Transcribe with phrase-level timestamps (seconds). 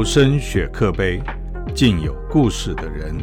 [0.00, 1.22] 留声雪克杯，
[1.74, 3.22] 敬有故事的人。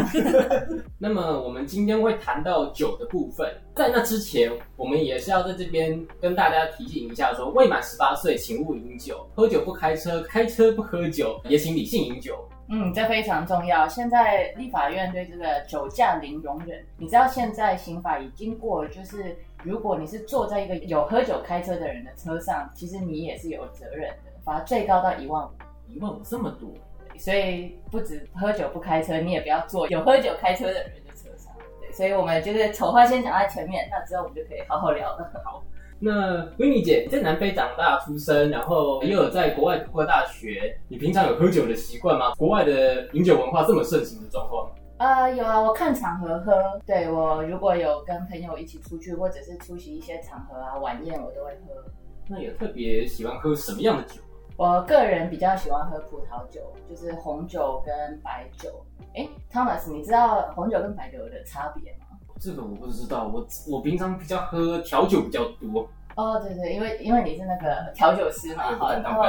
[0.99, 12.37] 那么我们今天会谈到酒的部分，在那之前，我们也是要在这边跟大家提醒一下说未满十八岁请勿饮酒，喝酒不开车，开车不喝酒，也请理性饮酒。
[12.67, 13.87] 嗯，这非常重要。
[13.87, 19.35] 现在立法院对这个酒驾零容忍，你知道现在刑法已经过了，就是
[19.65, 25.49] 如果你是坐在一个有喝酒开车的人的车上，其实你也是有责任的，罚最高到一万五。
[25.87, 26.69] 一万五这么多，
[27.17, 31.53] 所以不止喝酒不开车，你也不要坐有喝酒开车的人的车上。
[31.79, 35.31] 对，所以我们就是丑话先讲在前面，那之后我们就可以好好聊了。
[35.43, 35.63] 好。
[35.99, 36.11] 那
[36.57, 40.75] n i 姐在南非长大出生，然后也有在国外读过大学。
[40.89, 42.33] 你平常有喝酒的习惯吗？
[42.35, 44.69] 国外的饮酒文化这么盛行的状况？
[44.97, 46.79] 呃，有啊，我看场合喝。
[46.85, 51.91] 对我如果有跟朋友一起出去，或者是出席一些场合啊晚宴，我都会喝。
[52.27, 54.21] 那有特别喜欢喝什么样的酒？
[54.57, 58.69] 我个人比较喜欢喝葡萄酒，就是红酒跟白酒。
[59.13, 62.05] 哎，Thomas，你知道红酒跟白酒的差别吗？
[62.39, 65.85] 这个我不知道，我我平常比较喝调酒比较多。
[66.15, 69.19] 哦，对对，因为因为你是那个调酒师嘛，好，当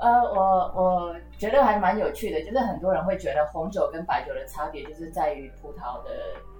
[0.00, 6.10] 呃，我我觉得还蛮有趣的，就是很多人会觉得红酒跟白酒的差别就是在于葡萄的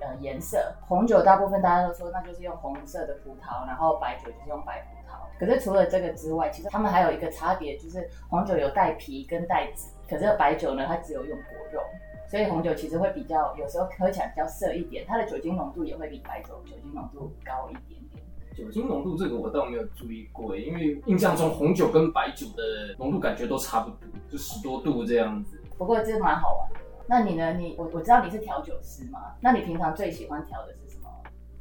[0.01, 0.73] 呃颜色。
[0.87, 5.17] 红酒大部分大家都说那就是用红色的葡萄，然后白酒就是用白葡萄。
[5.39, 11.81] 可是除了这个之外，其实他们还有一个差别，就是红酒有带皮跟带籽，可是白酒呢它只有用果肉。
[12.29, 18.23] 所以红酒其实会比较，有时候喝起来比较涩一点，它的酒精浓度也会比白酒酒精浓度高一点点。
[18.55, 22.63] 酒精浓度这个我倒没有注意过，因为印象中红酒跟白酒的
[22.99, 23.99] 浓度感觉都差不多，
[24.31, 25.61] 就十多度这样子。
[25.79, 26.81] 不过这蛮好玩的。
[27.07, 27.55] 那你呢？
[27.55, 29.35] 你我我知道你是调酒师嘛？
[29.41, 31.09] 那你平常最喜欢调的是什么？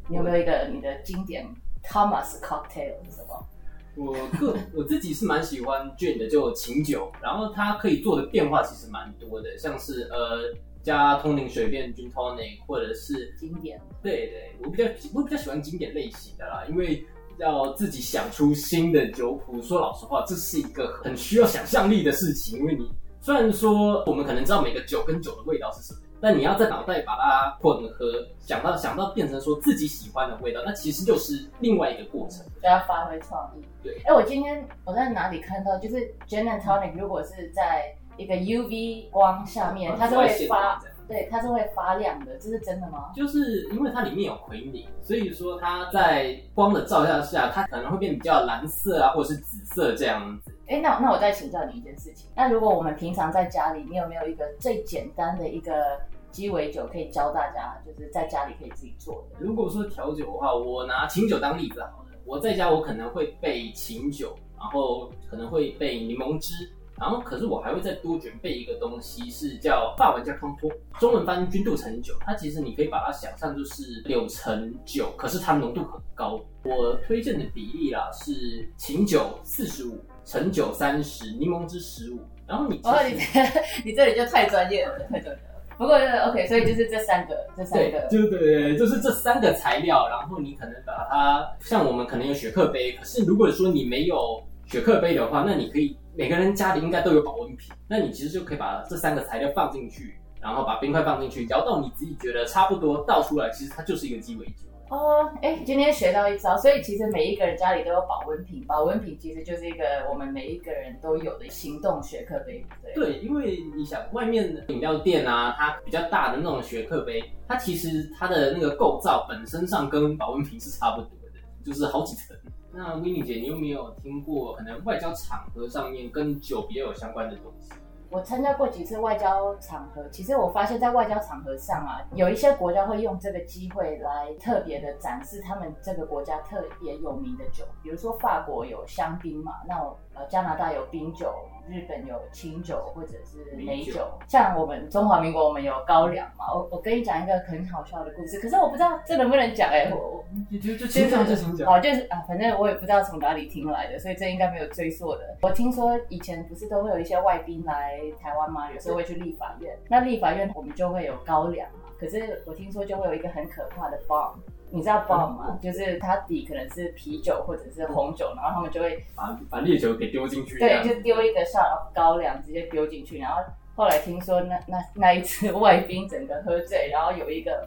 [0.07, 1.47] 你有没有一个你的经典
[1.83, 3.47] Thomas cocktail 是什么？
[3.95, 10.53] 我个我自己是蛮喜欢 gin 的，就琴酒，然后它可以做的变化其实蛮多的，像是呃
[10.83, 13.81] 加通灵水变 gin tonic，或者是经典。
[14.03, 17.03] 对对，我比较我比较喜欢经典类型的啦，因为
[17.39, 22.89] 要自己想出新的酒谱，说老实话，这是一个很需要想象力的事情，因为你
[23.21, 25.99] 虽然说我们可能知道每个酒跟酒的味道是什么。
[26.21, 33.63] 但你要在脑袋把它混合，想到想到变成说自己喜欢的味道，那其实就是另外一个过程，就要发挥创意。
[33.81, 43.11] 对，哎，我今天我在哪里看到，就是 gin and tonic 如果是在一个 UV 光下面，它是会发，对，它是会发亮的，这是真的吗？
[43.15, 50.55] 就是因为它里面有奎宁，所以说它在光的照耀下，它可能会变比较蓝色啊，或者是紫色这样子。
[50.67, 55.99] 哎，那那我再请教你一件事情，那如果我们平常在家里，你有没有一个最简单的一个
[56.31, 59.37] 鸡尾酒可以教大家，就是在家里可以自己做的？
[59.39, 62.05] 如果说调酒的话，我拿琴酒当例子好了。
[62.23, 72.13] 我在家我可能会备琴酒，然后可能会备柠檬汁，然后可是我还会再多准备一个东西，是叫法文叫康托，中文翻君度橙酒。
[72.19, 76.39] 它其实你可以把它想象就是柳橙酒，可是它浓度很高。
[76.63, 79.97] 我推荐的比例啦是琴酒四十五。
[80.25, 83.17] 橙酒三十，柠檬汁十五，然后你哦，你
[83.83, 85.49] 你这里就太专业了，太专业了。
[85.75, 104.69] 不过 OK，所以就是这三个，这三个，就对，就是这三个材料，然后你可能把它，像我们可能有雪克杯，可是如果说你没有雪克杯的话，那你可以每个人家里应该都有保温瓶，那你其实就可以把这三个材料放进去，然后把冰块放进去，摇到你自己觉得差不多倒出来，其实它就是一个鸡尾酒。
[104.91, 112.63] 哦，哎，今天学到一招，所以其实每一个人家里都有保温瓶，保温瓶其实就是一个我们每一个人都有的行动雪克杯，
[112.93, 122.37] 对对，因为你想外面的饮料店啊，它比较大的那种雪克杯，它其实它的那个构造本身上跟保温瓶是差不多的，就是好几层。
[122.71, 127.71] 那 w i n n i e 姐，你有没有听过可能外交场合上面跟酒比较有相关的东西？
[128.11, 139.75] 我参加过几次外交场合，其实我发现，在外交场合上啊，有一些国家会用这个机会来特别的展示他们这个国家特别有名的酒，比如说法国有香槟嘛，那
[140.15, 141.31] 呃加拿大有冰酒，
[141.69, 146.53] 日本有清酒或者是美酒，像我们中华民国我们有高粱嘛。
[146.53, 155.37] 我我跟你讲一个很好笑的故事，可是我不知道这能不能讲哎，我就就就请讲就请讲，好就是啊，反正我也不知道从哪里听来的，所以这应该没有追溯的。
[155.41, 157.99] 我听说以前不是都会有一些外宾来。
[158.19, 161.89] 台湾嘛，有时候会去立法院，那立法院我们就会有高粱嘛。
[161.99, 164.33] 可是我听说就会有一个很可怕的 bomb，
[164.71, 165.57] 你知道 bomb 吗？
[165.61, 173.41] 就是它底可能是啤酒或者是红酒，然后他们就会把把烈酒给丢进去，对，就丢一个 shot of 高粱直接丢进去，然后。
[173.79, 177.65] 后来听说那那那一次 外宾整个喝醉，然后有一个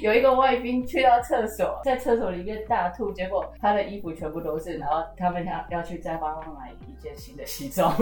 [0.00, 7.92] 有一个外宾去到厕所，在厕所里面大吐，结果他的衣服全部都是，然后他们要要去再帮他买一件新的西装。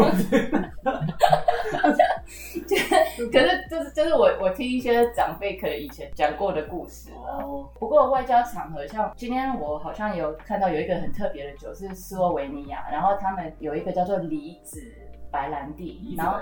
[3.33, 7.67] 可是就是就是我我听一些长辈可能以前讲过的故事哦。
[7.79, 14.83] 不过外交场合，像今天我好像有看到有一个很特别的酒是斯洛维尼亚，然后他们有一个叫做梨子
[15.31, 16.39] 白兰地，然后。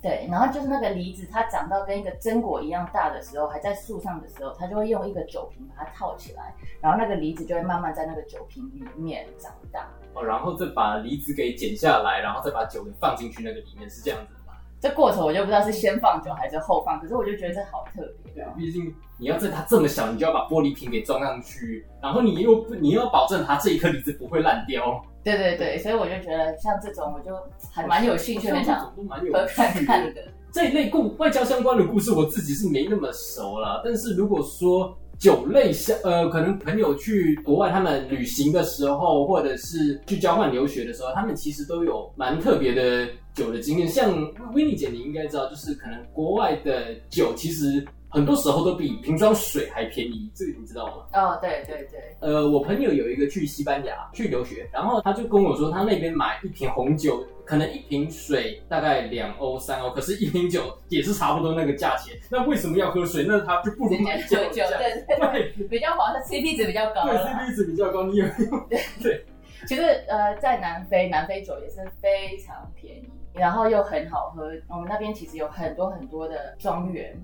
[0.00, 9.88] 对，然后就是那个梨子，它长到跟一个榛果一样大的时候，还在树上的时候，它就会用一个酒瓶把它套起来，然后那个梨子就会慢慢在那个酒瓶里面长大。
[10.14, 14.34] 哦，然后再把梨子给剪下来，然后再把酒给放进去那个里面，是这样子？
[14.80, 18.32] 这过程我就不知道是先放酒还是后放，可是我就觉得这好特别。
[18.32, 25.02] 对啊，毕竟你要在它这么小，你就要把玻璃瓶给装上去，然后你又你又要保证它这一颗梨子不会烂掉。
[25.24, 27.36] 对对对，所以我就觉得像这种，我就
[27.72, 30.22] 还蛮有兴趣，很想喝看看的。
[30.52, 33.82] 这一类故外交相关的故事，我自己是没那么熟了。
[33.84, 43.08] 但是如果说酒类相，呃，可能朋友去国外他们旅行的时候，或者是去交换留学的时候，他们其实都有蛮特别的
[43.38, 43.86] 酒的经验。
[43.88, 44.12] 像
[44.54, 47.86] 维尼姐，你应该知道，就是可能国外的酒其实。
[48.10, 51.04] 很多时候都比瓶装水还便宜，这个你知道吗？
[51.12, 52.00] 哦，对对对。
[52.20, 62.18] 呃，我朋友有一个去西班牙去留学，然后他就跟我说，他那边买一瓶红酒，可能一瓶水大概两欧三欧，可是一瓶酒也是差不多那个价钱。
[62.30, 63.26] 那为什么要喝水？
[63.28, 64.38] 那他 就不如买酒。
[64.54, 67.04] 酒对对，比较划算，CP 值比较高。
[67.04, 68.24] 对，CP 值比较高，你有
[68.70, 69.22] 对对。
[69.68, 74.50] 其实呃，在南非，南非酒也是非常便宜，然后又很好喝。
[74.68, 77.18] 我们那边其实有很多很多的庄园。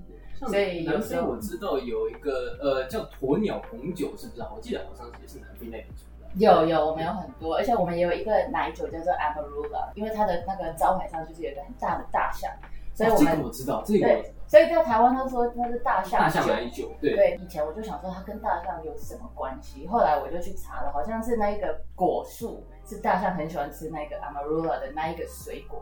[0.47, 4.41] 所以有时候我知道有一个呃叫鸵鸟红酒，是不是？
[4.53, 6.27] 我记得好像也是南非那边出的。
[6.35, 12.51] 有有，我们有很多，而且我们也有一个奶酒叫做 Amarula，因为它的那个招牌上就是有一个很大的大象，
[12.93, 14.05] 所以我们我知道这个。
[14.05, 16.91] 对，所以在台湾他说它是大象大象奶酒。
[16.99, 25.81] 对对，以前我就想说它跟大象有什么关系，后来我就去查了，好像是那一个果树是大象很喜欢吃那个 Amarula 的那一个水果，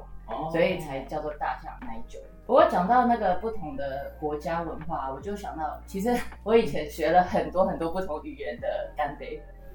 [0.51, 2.19] 所以才叫做大象奶酒。
[2.45, 8.67] 不过讲到那个不同的国家文化，我就想到，其实我以前学了很多很多不同语言的
[8.97, 9.41] 干杯，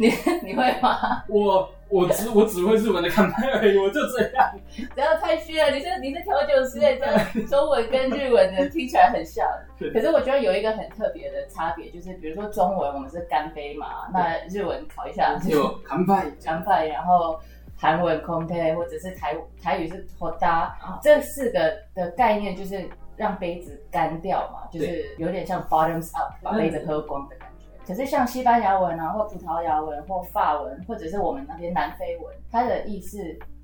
[0.00, 0.08] 你
[0.42, 1.22] 你会吗？
[1.28, 4.52] 我我只我只会日文的干杯而已，我就这样。
[4.92, 9.46] 不要太虚了，你是你是调酒师，这 中文跟日文的听起来很像。
[9.92, 16.12] 可是我觉得有一个很特别的差别，就是比如说中文我们是干杯嘛，那日文考一下就 干杯，
[16.44, 17.38] 干杯，然后。
[17.76, 27.66] 韩文 compare 或者是台台语是 d a 这四个的概念就是让杯子干掉嘛，就是有点像 bottoms up 把杯子喝光的感觉。
[27.86, 33.18] 可是像西班牙文啊，或葡萄牙文，或法文，或者是我们那边南非文，它的意思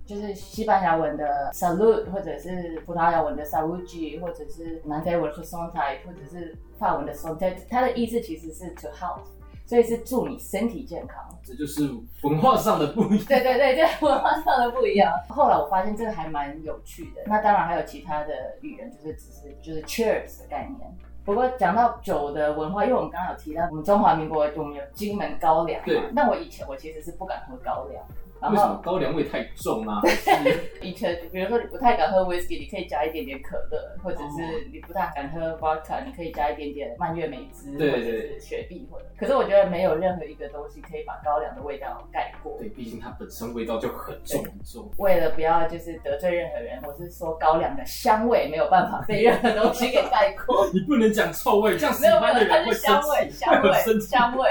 [0.04, 9.22] 就是西班牙文的 salute，或者是葡萄牙文的 salugi，或者是南非文的 santai，或者是法文的 santai，它的意思其实是 to health。
[9.68, 11.86] 所以是祝你身体健康，这就是
[12.22, 13.26] 文化上的不一样。
[13.26, 15.12] 对对对这，文化上的不一样。
[15.28, 17.20] 后来我发现这个还蛮有趣的。
[17.26, 18.32] 那当然还有其他的
[18.62, 20.90] 语言，就是只是就是 cheers 的概念。
[21.22, 26.00] 不过讲到酒的文化，因为我们刚刚有提到我们中华民国我们有金门高粱，对。
[26.12, 28.02] 那我以前我其实是不敢喝高粱。
[28.40, 30.00] 为什么高粱味太重啊？
[30.80, 39.04] 以前比如说你不太敢喝 whisky，你可以加一点点可乐，或者是你不太敢喝 vodka，你可以加一点点蔓越莓汁，或者是雪碧，或者。
[39.18, 42.56] 可是我觉得没有任何一个东西可以把高粱的味道盖过。
[42.58, 44.88] 对，毕竟它本身味道就很重很重。
[44.98, 50.68] 为了不要就是得罪任何人，我是说高粱的香味没有办法被任何东西给盖过。
[50.72, 54.48] 你不能讲臭味，这样喜欢的人会香味， 香味，香味。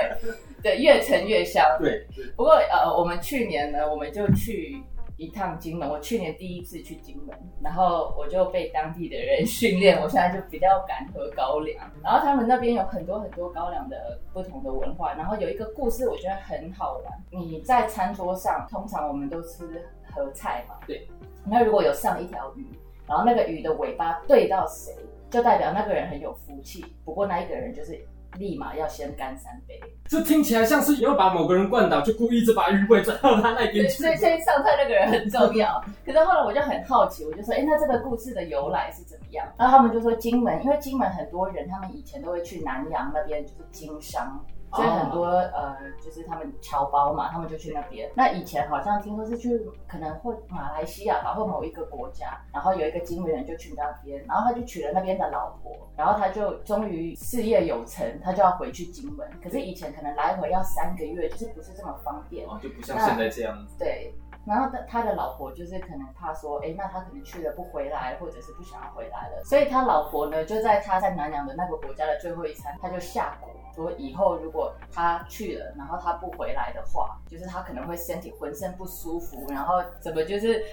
[0.67, 1.63] 对，越陈越香。
[1.79, 2.05] 对，
[2.35, 4.83] 不过呃，我们去年呢，我们就去
[5.15, 5.89] 一趟金门。
[5.89, 7.33] 我去年第一次去金门，
[7.63, 11.89] 然后我就被当地的人训练，我现在就比较敢喝高粱。
[12.03, 15.13] 然后他们那边有很多很多高粱的不同的文化。
[15.13, 17.13] 然后有一个故事，我觉得很好玩。
[17.31, 20.75] 你在餐桌上，通常我们都吃合菜嘛。
[20.85, 21.07] 对。
[21.45, 22.67] 那如果有上一条鱼，
[23.07, 24.93] 然后那个鱼的尾巴对到谁，
[25.29, 26.85] 就代表那个人很有福气。
[27.05, 28.05] 不过那一个人就是。
[28.37, 34.03] 立马要先干三杯，这听起来像是要把某个人灌倒，就故意就把鱼尾转到他那边去。
[34.03, 35.83] 所以 先上菜那个人很重要。
[36.05, 39.47] 可是后来我就很好奇，我就说，哎，那这个故事的由来是怎么样？
[39.57, 44.43] 然后他们就说，金门，因为金门很多人，他们以前都会去南洋那边，就是经商。
[44.77, 48.09] 所以很多呃，就是他们侨胞嘛，他们就去那边。
[48.15, 59.27] 那以前好像听说是去可能或马来西亚吧，或某一个国家，然后有一个金门人就去那边，然后他就娶了那边的老婆，然后他就终于事业有成，他就要回去金门。
[59.43, 63.75] 可是以前可能来回要三个月，就是不是这么方便，哦，就不像现在这样子。
[63.79, 64.13] 对。
[64.47, 80.63] 然后他他的老婆就是可能怕说，哎，那他可能去了不回来，或者是不想要回来了，所以他老婆呢就在他在南洋的那个国家的最后一餐，他就下蛊说以后如果他去了，然后他不回来的话，就是他可能会身体浑身不舒服，然后怎么就是。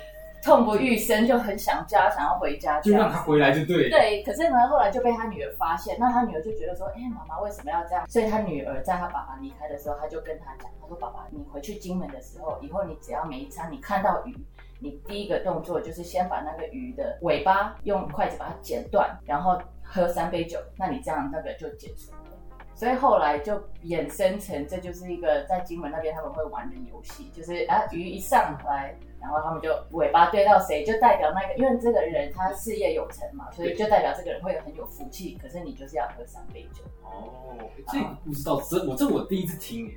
[0.45, 3.89] 痛不欲生，就很想家，想要回家，就让他回来就对。
[3.89, 8.07] 对，可是呢，后来就被他女儿发现，那他女儿就觉得说，哎，妈妈为什么要这样？
[8.11, 14.37] 所以他女儿在他爸爸离开的时候，他就跟他讲，他说，爸爸，你回去金门的时候，以后你只要每一餐你看到鱼，
[14.81, 22.19] 你第一个动作就是先把那个鱼的尾巴用筷子把它剪断，然后喝三杯酒，那你这样那个就解除了。
[22.75, 28.95] 所以后来就衍生成，这就是一个在金门那边他们会玩的游戏，就是啊鱼一上来。
[29.25, 35.39] 然后他们就尾巴对到谁，就代表那个，因为这个人他事业有成嘛，所以就代表这个人会很有福气。
[35.41, 36.85] 可是你就是要喝三杯酒。
[37.03, 37.57] 哦，
[37.91, 39.91] 这个不知道，这我这我第一次听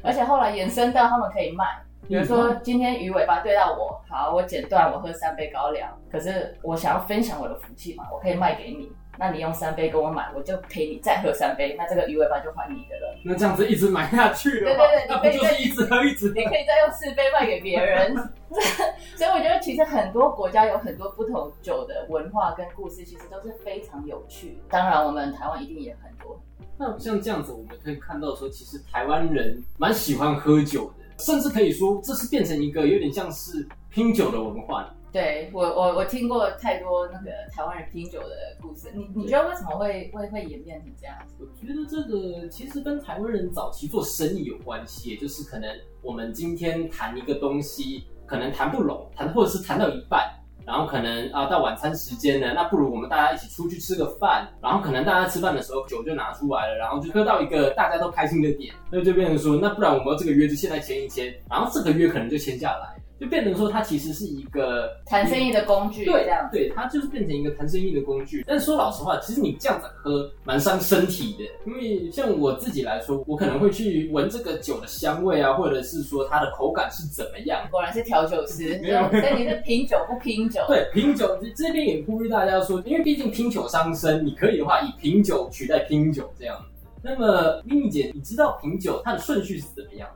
[0.00, 1.64] 而且后来延伸到他们可以卖，
[2.06, 5.92] 比如说今天鱼尾巴对到我，好，我剪断，我喝三杯高粱。
[6.08, 8.92] 可是我想要分享我的福气嘛，我可以卖给你。
[9.18, 13.18] 那你用三杯跟我买，我就陪你再喝三杯，那这个鱼尾巴就还你的了。
[13.24, 16.34] 那这样子一直买下去了，对对对，那不就是一直喝一直喝？
[16.34, 18.14] 你可以再用四杯卖给别人。
[19.16, 24.56] 所以我觉得其实很多国家有很多不同酒的文化跟故事，其实都是非常有趣。
[24.70, 26.40] 当然，我们台湾一定也很多。
[26.78, 34.94] 那像这样子，我们可以看到说，其实台湾人蛮喜欢喝酒的，甚至可以说这是变成一个有点像是拼酒的文化。
[35.10, 41.34] 对我我我听过太多那个台湾人拼酒的故事，你你觉得为什么会会会演变成这样子？
[41.40, 45.70] 我觉得这个其实跟台湾人早期做生意有关系，就是可能
[46.02, 50.28] 我们今天谈一个东西，可能谈不拢，谈或者是谈到一半，
[50.66, 62.97] 然后可能啊到晚餐时间呢，那不如我们大家一起出去吃个饭，然后可能大家吃饭的时候酒就拿出来了，然后就喝到一个大家都开心的点，那就变成说，那不然我们这个约就现在签一签，然后这个约可能就签下来。
[63.20, 68.44] 就变成说，它其实是一个谈生意的工具，对，这样，对，它就是变成一个谈生意的工具。
[68.46, 77.66] 但是说老实话，其实你这样子喝蛮伤身体的，因为像我自己来说，我可能会去闻这个酒的香味啊，或者是说它的口感是怎么样。
[77.70, 80.60] 果然是调酒师， 没有，所以你是品酒不拼酒。
[80.68, 86.56] 对，品酒这边也呼吁大家说，因为毕竟拼酒伤身，你可以的话以品酒取代拼酒这样。
[87.02, 90.08] 那么咪咪姐，你知道品酒它的顺序是怎么样？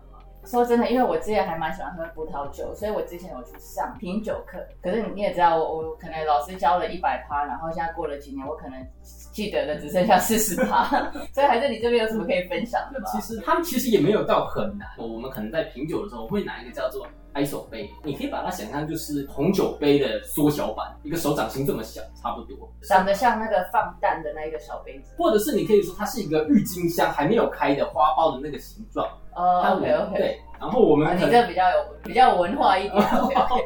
[0.44, 4.58] 说真的，因为我之前还蛮喜欢喝葡萄酒，所以我之前有去上品酒课。
[4.82, 8.86] 可是你也知道，我我可能老师教了一百趴，然后现在过了几年，我可能
[9.32, 10.84] 记得的只剩下四十趴。
[11.32, 13.06] 所以还是你这边有什么可以分享的吗？
[13.12, 14.88] 其实他们其实也没有到很难。
[14.98, 22.70] 我们可能在品酒的时候会拿一个叫做 I 手杯，你可以把它想象就是红酒杯的缩小版，一个手掌心这么小，差不多。
[22.82, 29.06] 长得像那个放蛋的那一个小杯子，或者是你可以说它是一个郁金香还没有开的花苞的那个形状。
[29.34, 33.56] 哦，OK OK，对，然后我们你这比较有比较文化一点， 好，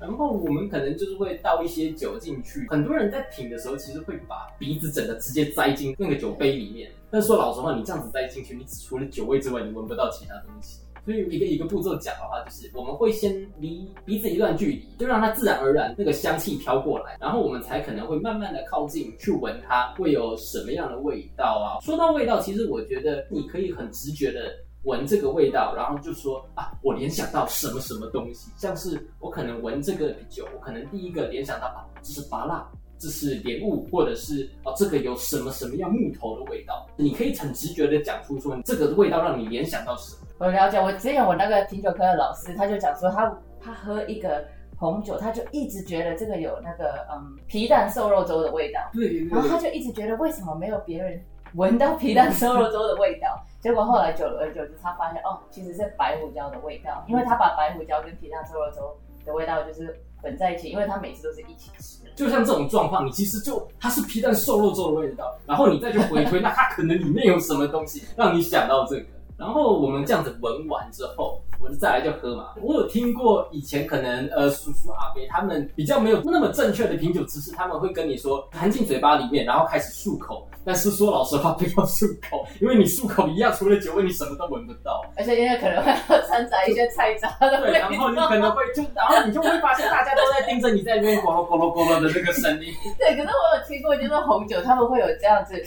[0.00, 6.90] 然后我们可能就是会倒一些酒进去，很多人在品的时候，其实会把鼻子整个直接栽进那个酒杯里面。
[7.08, 10.80] 但是说老实话，你这样子栽进去，你除了酒味之外，你闻不到其他东西。
[11.04, 21.84] 所以一个一个步骤讲的话，就是我们会先离鼻子一段距离，就让它自然而然那个香气飘过来，然后我们才可能会慢慢的靠近去闻它会有什么样的味道啊。
[21.84, 24.52] 说到味道，其实我觉得你可以很直觉的
[24.84, 32.66] 闻这个味道，然后就说啊，我联想到什么什么东西，像是我可能闻这个酒，我可能第一个联想到啊，这是芭辣。
[33.04, 36.86] 这是莲雾，或者是哦，这个有什么什么样木头的味道？
[36.96, 40.26] 你可以很直觉的讲出说，这个味道让你联想到什么？
[40.38, 44.42] 我了解，我之前我那个品酒科的老师，他就讲说，他他喝一个
[44.78, 48.80] 红酒，他就一直觉得这个有那个嗯皮蛋瘦肉粥的味道。
[48.94, 49.22] 对。
[49.26, 51.22] 然后他就一直觉得为什么没有别人
[51.56, 53.38] 闻到皮蛋瘦肉粥的味道？
[53.60, 58.96] 结果后来久而久之，他发现哦，其实是白胡椒的味道，因为他把白胡椒跟皮蛋瘦肉粥
[59.26, 62.03] 的味道就是混在一起，因为他每次都是一起吃。
[62.14, 69.06] 就像这种状况，你其实就它是皮蛋瘦肉粥的味道，然后你再去回推， 那它可能里面有什么东西让你想到这个。
[69.36, 72.54] 然后我们这样子闻完之后，我就再来就喝嘛。
[72.62, 80.46] 我有听过以前可能呃叔叔阿伯他们比较没有那么正确的品酒知识，他们会跟你说含进嘴巴里面，然后开始漱口。
[80.66, 85.02] 但是说老实话，不要漱口，因为你漱口一样，除了酒味，你什么都闻不到。
[85.16, 85.92] 而且因为可能会
[86.26, 87.72] 掺杂一些菜渣的味道。
[87.72, 92.72] 对，然后你可能会就，然后你就会发现大家都在盯着你在那边咕噜咕噜咕噜的这个声音。
[92.96, 95.62] 对，可是我有听过，就是红酒他们会有这样子。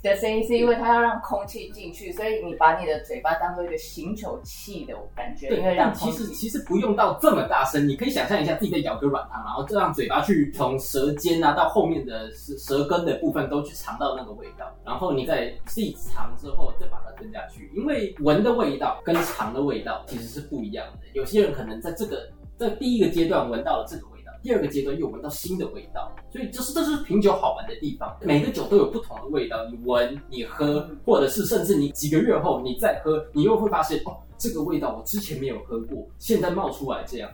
[0.00, 21.06] 的声音，是因为它要让空气进去，所以你把你的嘴巴当做一个行酒器的感觉，因为让其实其实不用到这么大声，你可以想象一下自己在咬个软糖，然后这样嘴巴去从舌尖啊到后面的舌舌根的部分都去尝到那个味道，然后你再自己尝之后再把它吞下去，因为闻的味道跟尝的味道其实是不一样的。
[21.14, 24.17] 有些人可能在这个在第一个阶段闻到了这个味。
[24.42, 28.16] 第二个阶段又闻到新的味道，所以这是这是品酒好玩的地方。
[28.20, 37.30] 每个酒都有不同的味道，你闻、你喝，或者是甚至你几个月后你再喝，你又会发现哦，这个味道我之前没有喝过，现在冒出来这样。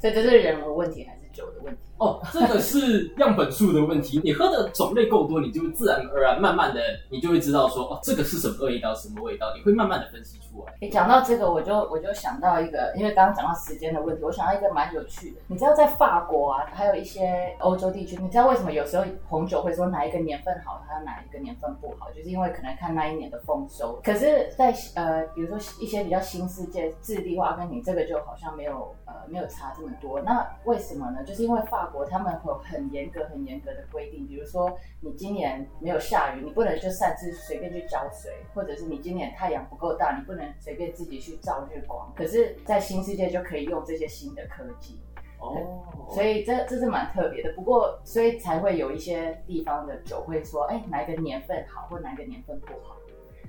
[0.00, 1.80] 所以这是人的问题还是酒的问题？
[1.98, 4.20] 哦，这个是样本数的问题。
[4.22, 10.72] 你喝的种类够多，你就自然而然、慢慢的，你就会知道说，哦，这个是什么味道，什么味道，你会慢慢的分析出来。
[10.80, 15.40] 你讲到这个，我就我就想到一个，因为刚刚讲到时间的问题，我想到一个蛮有趣的。
[15.48, 24.00] 你知道在法国啊，还有一些欧洲地区，你知道为什么有时候红酒会说哪一个年份好，它哪一个年份不好，就是因为可能看那一年的丰收。
[24.04, 30.20] 可是，在呃，比如说一些比较新世界、智利化，跟你这个就好像没有呃没有差这么多。
[30.20, 31.24] 那为什么呢？
[31.24, 32.58] 就是因为法国他们有。
[32.68, 42.12] 很严格、很严格的规定，比如说你今年没有下雨，你不能就擅自随便去浇水；或者是你今年太阳不够大，你不能随便自己去照日光。
[42.14, 45.00] 可是，在新世界就可以用这些新的科技
[45.38, 47.52] 哦，所以这这是蛮特别的。
[47.54, 52.96] 不过，所以才会有一些地方的酒会说，哎，哪一个年份好，或哪一个年份不好。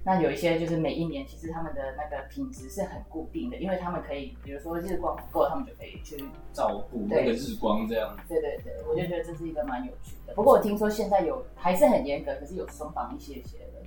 [0.04, 8.16] 那有一些就是每一年其实他们的那个品质是很固定的，因为他们可以，比如说日光不够，他们就可以去照顾那个日光这样。
[8.28, 10.34] 对对对，我就觉得这是一个蛮有趣的。
[10.34, 13.79] 不过我听说现在有还是很严格，可是有松绑一些些的。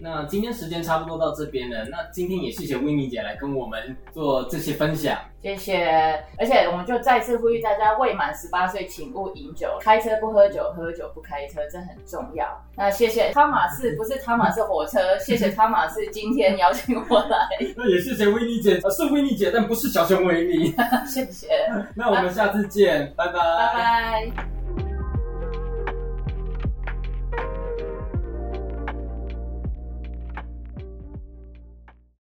[0.00, 6.22] 那今天时间差不多到这边了，那今天也谢谢维尼姐来跟我们做这些分享，谢谢。
[6.38, 12.46] 而且我们就再次呼吁大家，未满十八岁请勿饮酒，开车不喝酒，喝酒不开车，这很重要。
[12.76, 17.48] 那谢谢汤马士，不是汤马士火车， 谢谢汤马士今天邀请我来。
[17.76, 20.74] 那也谢谢维尼姐，是维尼姐，但不是小熊维尼。
[21.06, 21.48] 谢谢。
[21.94, 23.32] 那我们下次见，拜拜。
[23.32, 24.57] 拜拜。